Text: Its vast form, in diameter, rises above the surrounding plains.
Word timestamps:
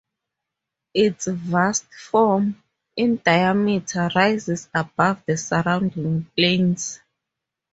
Its 0.95 1.27
vast 1.27 1.85
form, 1.93 2.59
in 2.95 3.17
diameter, 3.17 4.09
rises 4.15 4.67
above 4.73 5.21
the 5.27 5.37
surrounding 5.37 6.25
plains. 6.35 6.99